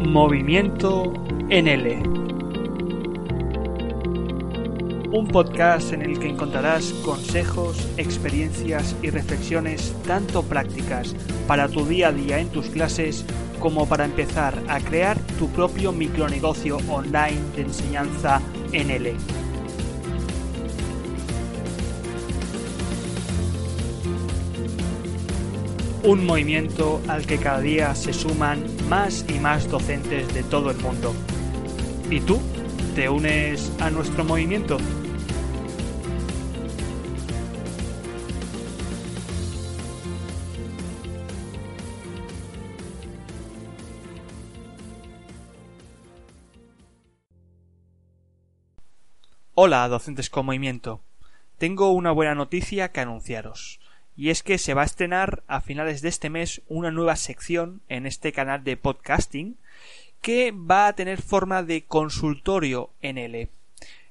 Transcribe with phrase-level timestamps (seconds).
[0.00, 1.12] Movimiento
[1.50, 2.02] NL.
[5.12, 11.14] Un podcast en el que encontrarás consejos, experiencias y reflexiones tanto prácticas
[11.46, 13.26] para tu día a día en tus clases
[13.60, 18.40] como para empezar a crear tu propio micronegocio online de enseñanza
[18.72, 19.14] NL.
[26.02, 30.78] Un movimiento al que cada día se suman más y más docentes de todo el
[30.78, 31.14] mundo.
[32.08, 32.40] ¿Y tú?
[32.94, 34.78] ¿Te unes a nuestro movimiento?
[49.54, 51.02] Hola, docentes con movimiento.
[51.58, 53.80] Tengo una buena noticia que anunciaros
[54.20, 57.80] y es que se va a estrenar a finales de este mes una nueva sección
[57.88, 59.56] en este canal de podcasting
[60.20, 63.48] que va a tener forma de consultorio NL.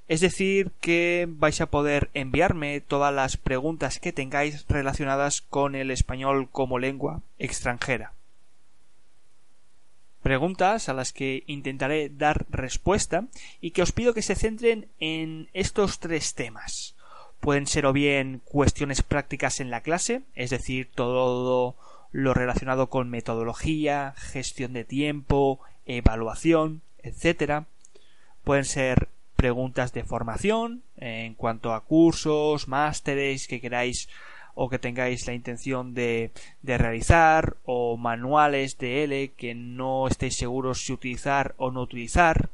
[0.07, 5.91] Es decir, que vais a poder enviarme todas las preguntas que tengáis relacionadas con el
[5.91, 8.13] español como lengua extranjera.
[10.23, 13.27] Preguntas a las que intentaré dar respuesta
[13.61, 16.95] y que os pido que se centren en estos tres temas
[17.39, 21.75] pueden ser o bien cuestiones prácticas en la clase, es decir, todo
[22.11, 27.63] lo relacionado con metodología, gestión de tiempo, evaluación, etc.
[28.43, 34.09] Pueden ser preguntas de formación en cuanto a cursos, másteres que queráis
[34.53, 40.83] o que tengáis la intención de, realizar o manuales de L que no estéis seguros
[40.83, 42.49] si utilizar o no utilizar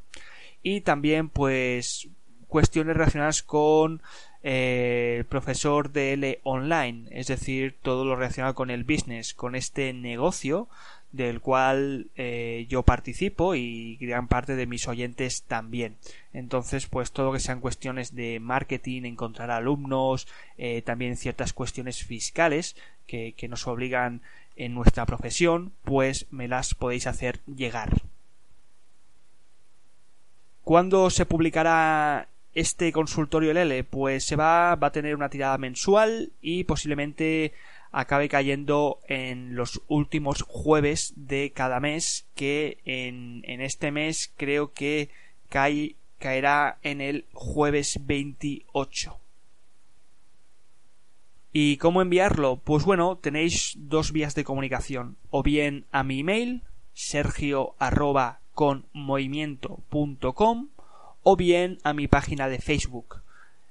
[0.62, 2.08] y también pues
[2.48, 4.02] cuestiones relacionadas con
[4.42, 9.92] el profesor de L online, es decir, todo lo relacionado con el business, con este
[9.92, 10.68] negocio
[11.12, 15.96] del cual eh, yo participo y gran parte de mis oyentes también.
[16.32, 22.04] Entonces, pues todo lo que sean cuestiones de marketing, encontrar alumnos, eh, también ciertas cuestiones
[22.04, 24.20] fiscales que, que nos obligan
[24.56, 28.02] en nuestra profesión, pues me las podéis hacer llegar.
[30.62, 36.32] ¿Cuándo se publicará este consultorio LL pues se va, va a tener una tirada mensual
[36.40, 37.52] y posiblemente
[37.92, 44.72] acabe cayendo en los últimos jueves de cada mes que en, en este mes creo
[44.72, 45.10] que
[45.50, 49.20] cae, caerá en el jueves 28
[51.52, 52.56] ¿Y cómo enviarlo?
[52.56, 55.16] Pues bueno, tenéis dos vías de comunicación.
[55.30, 56.60] O bien a mi email,
[56.92, 57.74] sergio
[61.28, 63.20] o bien a mi página de Facebook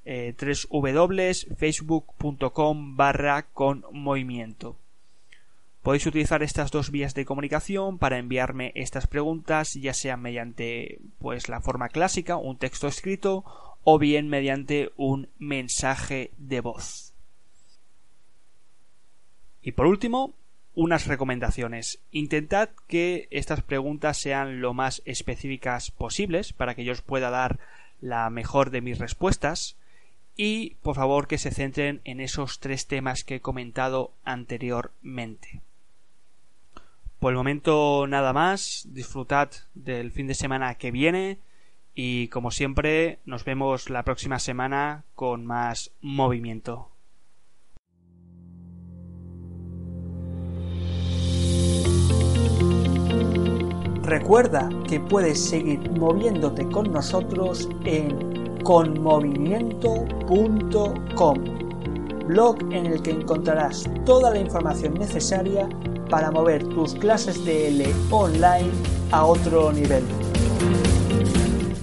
[0.04, 0.36] eh,
[0.70, 4.76] www.facebook.com barra con movimiento.
[5.82, 11.48] Podéis utilizar estas dos vías de comunicación para enviarme estas preguntas, ya sea mediante pues
[11.48, 13.46] la forma clásica, un texto escrito,
[13.86, 17.14] o bien mediante un mensaje de voz.
[19.62, 20.34] Y por último,
[20.76, 22.00] unas recomendaciones.
[22.12, 27.60] Intentad que estas preguntas sean lo más específicas posibles para que yo os pueda dar
[28.02, 29.78] la mejor de mis respuestas
[30.36, 35.62] y por favor que se centren en esos tres temas que he comentado anteriormente.
[37.20, 41.40] Por el momento nada más, disfrutad del fin de semana que viene
[41.96, 46.90] y como siempre nos vemos la próxima semana con más movimiento.
[54.06, 61.44] Recuerda que puedes seguir moviéndote con nosotros en conmovimiento.com,
[62.28, 65.68] blog en el que encontrarás toda la información necesaria
[66.08, 68.70] para mover tus clases de L online
[69.10, 70.04] a otro nivel.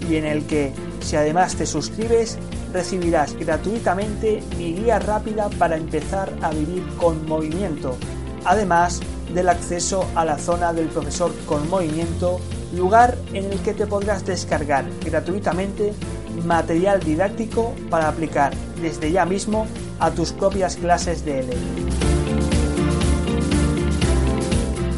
[0.08, 2.38] Y en el que, si además te suscribes,
[2.72, 7.96] recibirás gratuitamente mi guía rápida para empezar a vivir con movimiento.
[8.44, 9.00] Además,
[9.34, 12.40] del acceso a la zona del profesor con movimiento,
[12.74, 15.92] lugar en el que te podrás descargar gratuitamente
[16.44, 19.66] material didáctico para aplicar desde ya mismo
[20.00, 21.56] a tus propias clases de L.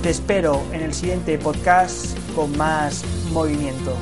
[0.03, 3.97] Te espero en el siguiente podcast con más movimiento.